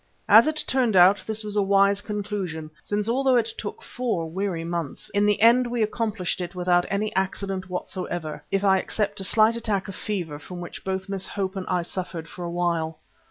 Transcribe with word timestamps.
As 0.27 0.47
it 0.47 0.63
turned 0.65 0.95
out 0.95 1.21
this 1.27 1.43
was 1.43 1.55
a 1.55 1.61
wise 1.61 2.01
conclusion, 2.01 2.71
since 2.83 3.07
although 3.07 3.35
it 3.35 3.53
took 3.55 3.83
four 3.83 4.27
weary 4.27 4.63
months, 4.63 5.09
in 5.11 5.27
the 5.27 5.39
end 5.39 5.67
we 5.67 5.83
accomplished 5.83 6.41
it 6.41 6.55
without 6.55 6.87
any 6.89 7.13
accident 7.15 7.69
whatsoever, 7.69 8.43
if 8.49 8.63
I 8.63 8.79
except 8.79 9.19
a 9.19 9.23
slight 9.23 9.55
attack 9.55 9.87
of 9.87 9.93
fever 9.95 10.39
from 10.39 10.59
which 10.59 10.83
both 10.83 11.07
Miss 11.07 11.27
Hope 11.27 11.55
and 11.55 11.67
I 11.67 11.83
suffered 11.83 12.27
for 12.27 12.43
a 12.43 12.49
while. 12.49 12.97